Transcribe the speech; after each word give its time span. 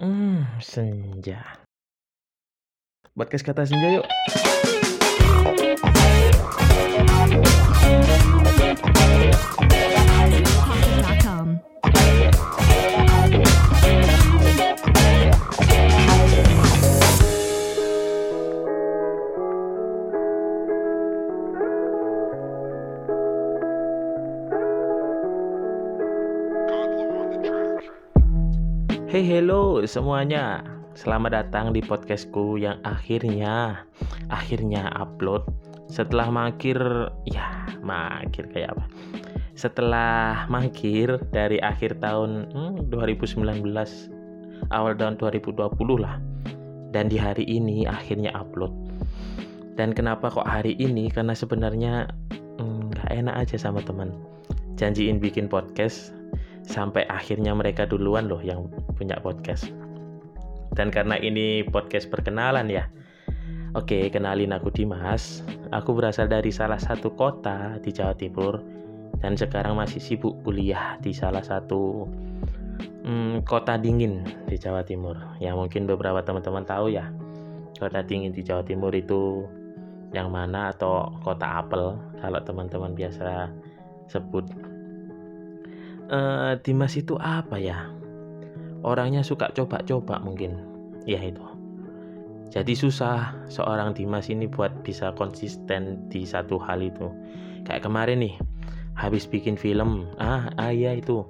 Hmm, 0.00 0.48
senja. 0.64 1.44
Podcast 3.12 3.44
kata 3.44 3.68
senja 3.68 4.00
yuk. 4.00 4.06
Podcast.com. 8.40 9.76
Hey 29.10 29.26
hello 29.26 29.82
semuanya. 29.90 30.62
Selamat 30.94 31.34
datang 31.34 31.74
di 31.74 31.82
podcastku 31.82 32.62
yang 32.62 32.78
akhirnya 32.86 33.82
akhirnya 34.30 34.86
upload 34.94 35.50
setelah 35.90 36.30
mangkir 36.30 36.78
ya 37.26 37.66
mangkir 37.82 38.46
kayak 38.54 38.70
apa? 38.78 38.86
Setelah 39.58 40.46
mangkir 40.46 41.18
dari 41.34 41.58
akhir 41.58 41.98
tahun 41.98 42.54
hmm, 42.54 42.86
2019 42.94 43.42
awal 44.70 44.94
tahun 44.94 45.18
2020 45.18 45.58
lah. 45.98 46.22
Dan 46.94 47.10
di 47.10 47.18
hari 47.18 47.42
ini 47.50 47.90
akhirnya 47.90 48.30
upload. 48.38 48.70
Dan 49.74 49.90
kenapa 49.90 50.30
kok 50.30 50.46
hari 50.46 50.78
ini? 50.78 51.10
Karena 51.10 51.34
sebenarnya 51.34 52.06
hmm, 52.62 52.94
nggak 52.94 53.10
enak 53.10 53.34
aja 53.42 53.58
sama 53.58 53.82
teman. 53.82 54.14
Janjiin 54.78 55.18
bikin 55.18 55.50
podcast 55.50 56.19
sampai 56.70 57.02
akhirnya 57.10 57.50
mereka 57.50 57.82
duluan 57.82 58.30
loh 58.30 58.38
yang 58.38 58.70
punya 58.94 59.18
podcast. 59.18 59.74
Dan 60.70 60.94
karena 60.94 61.18
ini 61.18 61.66
podcast 61.66 62.06
perkenalan 62.06 62.70
ya. 62.70 62.86
Oke, 63.74 64.06
kenalin 64.10 64.54
aku 64.54 64.70
Dimas. 64.70 65.42
Aku 65.74 65.94
berasal 65.94 66.30
dari 66.30 66.54
salah 66.54 66.78
satu 66.78 67.10
kota 67.14 67.78
di 67.82 67.90
Jawa 67.90 68.14
Timur 68.14 68.62
dan 69.18 69.34
sekarang 69.34 69.74
masih 69.74 69.98
sibuk 69.98 70.38
kuliah 70.46 70.98
di 71.02 71.10
salah 71.10 71.42
satu 71.42 72.06
hmm, 73.02 73.42
kota 73.46 73.78
dingin 73.78 74.22
di 74.46 74.54
Jawa 74.58 74.86
Timur. 74.86 75.18
Ya 75.42 75.54
mungkin 75.54 75.90
beberapa 75.90 76.22
teman-teman 76.22 76.62
tahu 76.66 76.94
ya. 76.94 77.10
Kota 77.78 78.02
dingin 78.06 78.30
di 78.30 78.46
Jawa 78.46 78.62
Timur 78.62 78.94
itu 78.94 79.46
yang 80.10 80.34
mana 80.34 80.74
atau 80.74 81.06
kota 81.22 81.62
apel 81.62 81.94
kalau 82.18 82.40
teman-teman 82.42 82.98
biasa 82.98 83.46
sebut 84.10 84.69
uh, 86.10 86.58
Dimas 86.60 86.98
itu 86.98 87.16
apa 87.16 87.56
ya? 87.56 87.88
Orangnya 88.82 89.22
suka 89.22 89.48
coba-coba 89.54 90.18
mungkin. 90.20 90.58
Ya 91.08 91.22
itu. 91.22 91.42
Jadi 92.50 92.74
susah 92.74 93.32
seorang 93.46 93.94
Dimas 93.94 94.26
ini 94.26 94.50
buat 94.50 94.82
bisa 94.82 95.14
konsisten 95.14 96.10
di 96.10 96.26
satu 96.26 96.58
hal 96.58 96.82
itu. 96.82 97.06
Kayak 97.62 97.86
kemarin 97.86 98.26
nih, 98.26 98.34
habis 98.98 99.24
bikin 99.30 99.54
film. 99.54 100.10
Ah, 100.18 100.50
ah 100.58 100.74
ya 100.74 100.98
itu. 100.98 101.22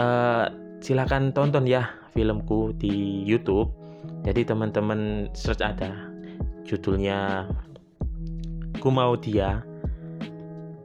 Uh, 0.00 0.48
silakan 0.80 1.36
tonton 1.36 1.68
ya 1.68 1.92
filmku 2.16 2.72
di 2.80 3.20
YouTube. 3.28 3.68
Jadi 4.24 4.48
teman-teman 4.48 5.28
search 5.36 5.60
ada 5.60 5.92
judulnya 6.64 7.48
Ku 8.80 8.88
mau 8.88 9.12
dia 9.12 9.60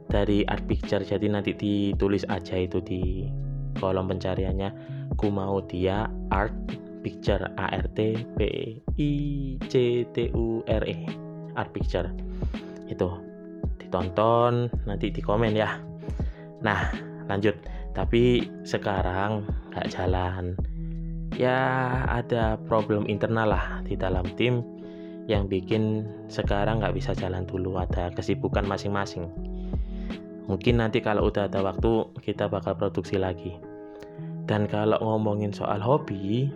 dari 0.06 0.46
art 0.46 0.64
picture 0.70 1.02
jadi 1.02 1.26
nanti 1.26 1.52
ditulis 1.52 2.22
aja 2.30 2.56
itu 2.56 2.78
di 2.82 3.26
kolom 3.78 4.08
pencariannya. 4.08 4.70
Ku 5.20 5.28
mau 5.30 5.60
dia 5.62 6.08
art 6.32 6.54
picture 7.04 7.42
A 7.60 7.70
R 7.70 7.86
T 7.94 8.24
P 8.34 8.40
I 8.98 9.10
C 9.68 10.04
T 10.10 10.16
U 10.34 10.64
R 10.66 10.82
E. 10.86 10.98
Art 11.54 11.70
picture. 11.70 12.08
Itu. 12.88 13.22
Ditonton 13.78 14.72
nanti 14.88 15.12
di 15.12 15.20
komen 15.22 15.54
ya. 15.54 15.78
Nah 16.64 16.90
lanjut. 17.30 17.54
Tapi 17.94 18.44
sekarang 18.66 19.46
nggak 19.72 19.88
jalan. 19.92 20.52
Ya 21.36 21.60
ada 22.08 22.56
problem 22.68 23.04
internal 23.08 23.52
lah 23.52 23.66
di 23.84 23.96
dalam 23.96 24.24
tim 24.40 24.64
yang 25.26 25.50
bikin 25.50 26.06
sekarang 26.32 26.80
nggak 26.80 26.96
bisa 26.96 27.12
jalan 27.12 27.44
dulu. 27.44 27.76
Ada 27.76 28.12
kesibukan 28.12 28.64
masing-masing 28.64 29.55
mungkin 30.46 30.78
nanti 30.78 31.02
kalau 31.02 31.28
udah 31.28 31.50
ada 31.50 31.62
waktu 31.62 32.10
kita 32.22 32.46
bakal 32.46 32.78
produksi 32.78 33.18
lagi. 33.18 33.58
Dan 34.46 34.70
kalau 34.70 34.98
ngomongin 35.02 35.50
soal 35.50 35.82
hobi 35.82 36.46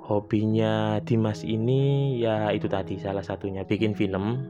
hobinya 0.00 0.98
Dimas 1.06 1.46
ini 1.46 2.16
ya 2.18 2.50
itu 2.50 2.66
tadi 2.66 2.96
salah 2.96 3.22
satunya 3.22 3.62
bikin 3.68 3.92
film. 3.92 4.42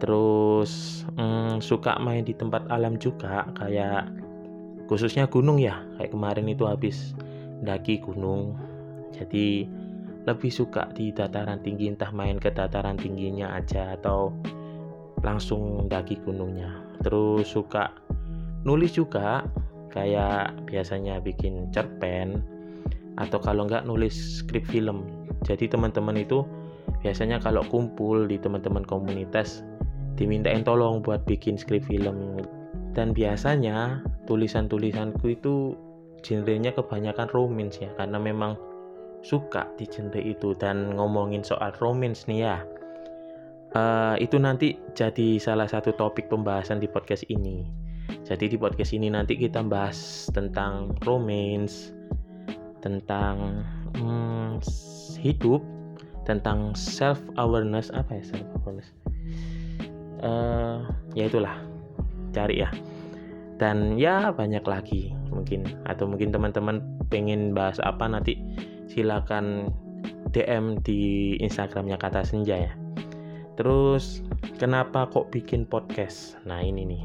Terus 0.00 1.02
hmm, 1.16 1.64
suka 1.64 1.96
main 2.00 2.24
di 2.24 2.36
tempat 2.36 2.68
alam 2.68 3.00
juga 3.00 3.48
kayak 3.56 4.12
khususnya 4.86 5.24
gunung 5.24 5.56
ya. 5.56 5.80
Kayak 5.96 6.12
kemarin 6.12 6.46
itu 6.52 6.68
habis 6.68 7.16
daki 7.64 8.04
gunung. 8.04 8.60
Jadi 9.16 9.64
lebih 10.28 10.52
suka 10.52 10.84
di 10.92 11.16
dataran 11.16 11.64
tinggi 11.64 11.88
entah 11.88 12.12
main 12.12 12.36
ke 12.36 12.52
dataran 12.52 13.00
tingginya 13.00 13.56
aja 13.56 13.96
atau 13.96 14.28
langsung 15.24 15.88
daki 15.88 16.20
gunungnya 16.20 16.89
terus 17.00 17.48
suka 17.48 17.92
nulis 18.64 18.92
juga 18.92 19.44
kayak 19.90 20.68
biasanya 20.70 21.18
bikin 21.18 21.68
cerpen 21.74 22.44
atau 23.18 23.42
kalau 23.42 23.66
nggak 23.66 23.84
nulis 23.84 24.40
skrip 24.40 24.64
film. 24.64 25.04
Jadi 25.44 25.68
teman-teman 25.68 26.16
itu 26.20 26.46
biasanya 27.00 27.40
kalau 27.40 27.64
kumpul 27.68 28.28
di 28.28 28.36
teman-teman 28.36 28.84
komunitas 28.84 29.64
dimintain 30.16 30.62
tolong 30.64 31.00
buat 31.00 31.24
bikin 31.26 31.56
skrip 31.56 31.84
film. 31.84 32.40
Dan 32.96 33.14
biasanya 33.14 34.02
tulisan-tulisanku 34.26 35.36
itu 35.38 35.74
genrenya 36.20 36.74
kebanyakan 36.76 37.28
romance 37.32 37.80
ya 37.80 37.88
karena 37.96 38.20
memang 38.20 38.56
suka 39.20 39.68
di 39.76 39.84
genre 39.88 40.20
itu 40.20 40.56
dan 40.56 40.96
ngomongin 40.96 41.44
soal 41.44 41.72
romance 41.80 42.24
nih 42.24 42.44
ya 42.44 42.56
uh, 43.74 44.16
itu 44.18 44.36
nanti 44.40 44.78
jadi 44.96 45.38
salah 45.38 45.66
satu 45.66 45.94
topik 45.94 46.30
pembahasan 46.30 46.82
di 46.82 46.88
podcast 46.90 47.26
ini. 47.30 47.66
Jadi 48.26 48.50
di 48.50 48.56
podcast 48.58 48.90
ini 48.94 49.10
nanti 49.10 49.38
kita 49.38 49.62
bahas 49.62 50.30
tentang 50.34 50.94
romance 51.06 51.94
tentang 52.80 53.62
hmm, 53.98 54.58
hidup 55.20 55.60
tentang 56.24 56.72
self 56.72 57.20
awareness 57.36 57.92
apa 57.92 58.18
ya 58.18 58.24
self 58.24 58.48
awareness 58.62 58.88
uh, 60.24 60.84
ya 61.16 61.26
itulah 61.28 61.56
cari 62.32 62.62
ya. 62.64 62.70
Dan 63.60 64.00
ya 64.00 64.32
banyak 64.32 64.64
lagi 64.64 65.12
mungkin 65.28 65.68
atau 65.84 66.08
mungkin 66.08 66.32
teman-teman 66.32 66.80
pengen 67.12 67.52
bahas 67.52 67.76
apa 67.84 68.08
nanti 68.08 68.40
silakan 68.88 69.68
DM 70.32 70.80
di 70.80 71.34
Instagramnya 71.44 72.00
kata 72.00 72.24
senja 72.24 72.56
ya. 72.56 72.72
Terus 73.60 74.24
kenapa 74.56 75.04
kok 75.12 75.28
bikin 75.28 75.68
podcast? 75.68 76.40
Nah 76.48 76.64
ini 76.64 76.96
nih. 76.96 77.04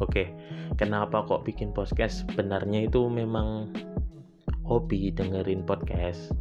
Oke, 0.00 0.32
kenapa 0.80 1.20
kok 1.28 1.44
bikin 1.44 1.76
podcast? 1.76 2.24
Sebenarnya 2.24 2.88
itu 2.88 3.04
memang 3.12 3.68
hobi 4.64 5.12
dengerin 5.12 5.68
podcast. 5.68 6.32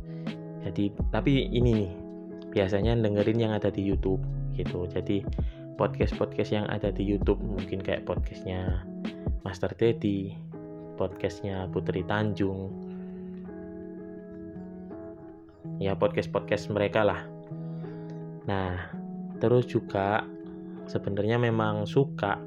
Jadi 0.64 0.96
tapi 1.12 1.52
ini 1.52 1.84
nih 1.84 1.92
biasanya 2.56 2.96
dengerin 2.96 3.44
yang 3.44 3.52
ada 3.52 3.68
di 3.68 3.84
YouTube 3.84 4.24
gitu. 4.56 4.88
Jadi 4.88 5.28
podcast-podcast 5.76 6.56
yang 6.56 6.72
ada 6.72 6.88
di 6.88 7.04
YouTube 7.04 7.44
mungkin 7.44 7.84
kayak 7.84 8.08
podcastnya 8.08 8.88
Master 9.44 9.76
Teddy, 9.76 10.32
podcastnya 10.96 11.68
Putri 11.76 12.08
Tanjung, 12.08 12.72
ya 15.84 15.92
podcast-podcast 15.92 16.72
mereka 16.72 17.04
lah. 17.04 17.20
Nah, 18.48 19.00
terus 19.40 19.66
juga 19.68 20.24
sebenarnya 20.86 21.40
memang 21.40 21.84
suka. 21.88 22.40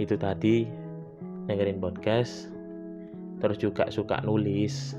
Itu 0.00 0.16
tadi 0.16 0.64
dengerin 1.48 1.80
podcast, 1.80 2.48
terus 3.42 3.58
juga 3.60 3.88
suka 3.92 4.20
nulis. 4.24 4.96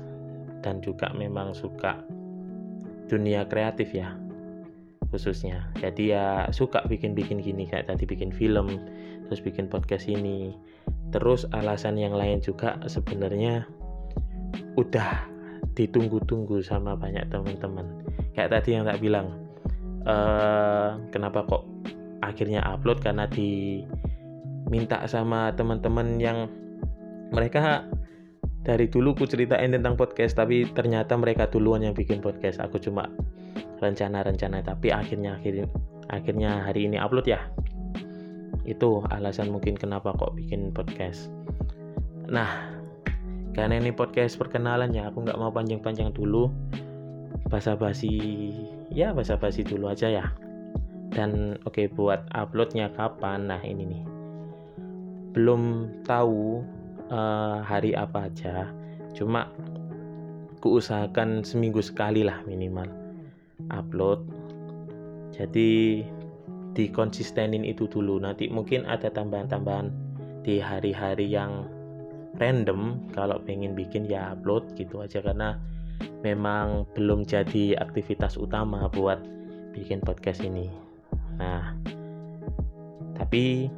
Dan 0.62 0.78
juga 0.78 1.10
memang 1.10 1.58
suka 1.58 2.06
dunia 3.10 3.42
kreatif 3.50 3.90
ya 3.90 4.14
khususnya. 5.12 5.68
Jadi 5.76 6.16
ya 6.16 6.48
suka 6.54 6.80
bikin-bikin 6.88 7.44
gini 7.44 7.68
kayak 7.68 7.92
tadi 7.92 8.08
bikin 8.08 8.32
film, 8.32 8.80
terus 9.28 9.44
bikin 9.44 9.68
podcast 9.68 10.08
ini. 10.08 10.56
Terus 11.12 11.44
alasan 11.52 12.00
yang 12.00 12.16
lain 12.16 12.40
juga 12.40 12.80
sebenarnya 12.88 13.68
udah 14.80 15.28
ditunggu-tunggu 15.76 16.64
sama 16.64 16.96
banyak 16.96 17.28
teman-teman. 17.28 17.84
Kayak 18.32 18.60
tadi 18.60 18.80
yang 18.80 18.88
tak 18.88 19.04
bilang 19.04 19.41
uh, 20.06 20.98
kenapa 21.10 21.44
kok 21.46 21.64
akhirnya 22.22 22.62
upload? 22.62 23.02
Karena 23.02 23.26
diminta 23.30 25.02
sama 25.10 25.50
teman-teman 25.54 26.18
yang 26.18 26.46
mereka 27.32 27.86
dari 28.62 28.86
dulu 28.86 29.18
ku 29.18 29.24
ceritain 29.26 29.74
tentang 29.74 29.98
podcast 29.98 30.38
tapi 30.38 30.70
ternyata 30.70 31.18
mereka 31.18 31.50
duluan 31.50 31.82
yang 31.82 31.94
bikin 31.94 32.22
podcast. 32.22 32.62
Aku 32.62 32.78
cuma 32.78 33.10
rencana-rencana 33.82 34.62
tapi 34.62 34.94
akhirnya 34.94 35.34
akhirnya 35.34 35.66
akhirnya 36.10 36.50
hari 36.62 36.86
ini 36.86 36.96
upload 37.02 37.26
ya. 37.26 37.42
Itu 38.62 39.02
alasan 39.10 39.50
mungkin 39.50 39.74
kenapa 39.74 40.14
kok 40.14 40.38
bikin 40.38 40.70
podcast. 40.70 41.26
Nah 42.30 42.78
karena 43.52 43.82
ini 43.82 43.92
podcast 43.92 44.38
perkenalan 44.38 44.94
ya 44.96 45.10
aku 45.10 45.26
nggak 45.26 45.36
mau 45.36 45.50
panjang-panjang 45.50 46.14
dulu. 46.14 46.48
Basa-basi 47.50 48.16
ya 48.92 49.16
basa-basi 49.16 49.64
dulu 49.64 49.88
aja 49.88 50.08
ya. 50.08 50.26
Dan 51.12 51.60
oke 51.68 51.76
okay, 51.76 51.86
buat 51.92 52.24
uploadnya 52.32 52.88
kapan? 52.96 53.48
Nah 53.48 53.60
ini 53.60 53.84
nih. 53.84 54.04
Belum 55.32 55.88
tahu 56.04 56.64
uh, 57.12 57.60
hari 57.64 57.92
apa 57.92 58.28
aja. 58.28 58.68
Cuma 59.12 59.48
kuusahakan 60.64 61.44
seminggu 61.44 61.84
sekali 61.84 62.24
lah 62.24 62.40
minimal 62.48 62.88
upload. 63.72 64.24
Jadi 65.32 66.00
dikonsistenin 66.72 67.64
itu 67.64 67.84
dulu. 67.88 68.16
Nanti 68.20 68.48
mungkin 68.48 68.88
ada 68.88 69.12
tambahan-tambahan 69.12 69.92
di 70.44 70.60
hari-hari 70.60 71.28
yang 71.28 71.68
random. 72.40 73.00
Kalau 73.12 73.36
pengen 73.44 73.76
bikin 73.76 74.08
ya 74.08 74.32
upload 74.32 74.72
gitu 74.80 75.04
aja. 75.04 75.20
Karena 75.20 75.60
memang 76.22 76.86
belum 76.94 77.26
jadi 77.26 77.78
aktivitas 77.78 78.38
utama 78.38 78.86
buat 78.90 79.22
bikin 79.74 80.02
podcast 80.02 80.42
ini. 80.44 80.70
Nah 81.38 81.74
tapi 83.16 83.70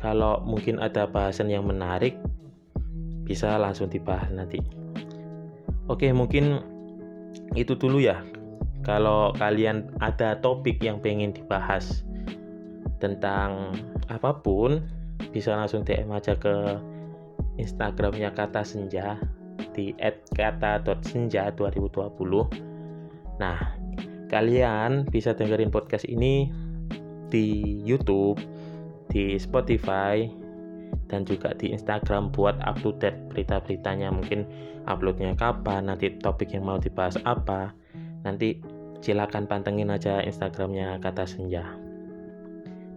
kalau 0.00 0.40
mungkin 0.44 0.80
ada 0.80 1.04
bahasan 1.04 1.52
yang 1.52 1.68
menarik 1.68 2.16
bisa 3.24 3.60
langsung 3.60 3.86
dibahas 3.92 4.32
nanti. 4.32 4.58
Oke 5.86 6.10
mungkin 6.14 6.62
itu 7.54 7.76
dulu 7.76 8.00
ya. 8.02 8.22
Kalau 8.80 9.36
kalian 9.36 9.92
ada 10.00 10.40
topik 10.40 10.80
yang 10.80 11.04
pengen 11.04 11.36
dibahas 11.36 12.02
tentang 13.00 13.76
apa 14.08 14.40
pun 14.40 14.80
bisa 15.30 15.52
langsung 15.52 15.84
DM 15.84 16.10
aja 16.10 16.32
ke 16.36 16.80
Instagramnya 17.60 18.32
kata 18.32 18.64
senja 18.64 19.20
di 19.80 19.96
@kata.senja 20.36 21.56
2020 21.56 23.40
nah 23.40 23.72
kalian 24.28 25.08
bisa 25.08 25.32
dengerin 25.32 25.72
podcast 25.72 26.04
ini 26.04 26.52
di 27.32 27.80
YouTube 27.80 28.36
di 29.08 29.40
Spotify 29.40 30.28
dan 31.10 31.26
juga 31.26 31.50
di 31.58 31.74
Instagram 31.74 32.30
buat 32.30 32.58
up 32.62 32.78
to 32.82 32.94
date 32.98 33.18
berita-beritanya. 33.34 34.14
Mungkin 34.14 34.46
uploadnya 34.86 35.34
kapan 35.34 35.90
nanti 35.90 36.14
topik 36.22 36.54
yang 36.54 36.66
mau 36.66 36.78
dibahas 36.78 37.18
apa. 37.26 37.74
Nanti 38.22 38.62
silakan 39.02 39.50
pantengin 39.50 39.90
aja 39.90 40.22
Instagramnya 40.22 41.02
kata 41.02 41.26
senja. 41.26 41.66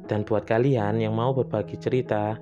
Dan 0.06 0.22
buat 0.28 0.46
kalian 0.46 1.02
yang 1.02 1.18
mau 1.18 1.34
berbagi 1.34 1.80
cerita 1.80 2.38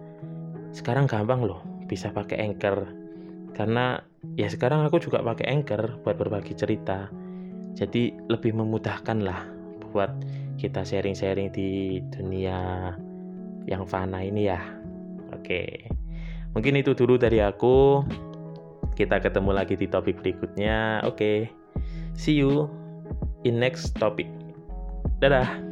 sekarang 0.75 1.07
gampang 1.07 1.47
loh 1.47 1.63
bisa 1.87 2.11
pakai 2.11 2.51
anchor. 2.51 2.83
Karena 3.55 3.99
ya 4.37 4.47
sekarang 4.47 4.85
aku 4.85 5.01
juga 5.01 5.23
pakai 5.23 5.49
anchor 5.49 6.01
buat 6.05 6.17
berbagi 6.17 6.53
cerita 6.53 7.09
jadi 7.73 8.13
lebih 8.29 8.53
memudahkan 8.53 9.19
lah 9.23 9.47
buat 9.91 10.11
kita 10.61 10.85
sharing-sharing 10.85 11.51
di 11.51 11.99
dunia 12.13 12.91
yang 13.67 13.83
fana 13.83 14.23
ini 14.23 14.47
ya 14.47 14.81
Oke, 15.31 15.87
mungkin 16.51 16.75
itu 16.75 16.91
dulu 16.91 17.15
dari 17.15 17.39
aku. 17.39 18.03
Kita 18.93 19.23
ketemu 19.23 19.51
lagi 19.55 19.79
di 19.79 19.87
topik 19.87 20.19
berikutnya. 20.19 21.01
Oke, 21.07 21.47
see 22.13 22.35
you 22.35 22.67
in 23.47 23.57
next 23.57 23.95
topic. 23.97 24.27
Dadah. 25.23 25.70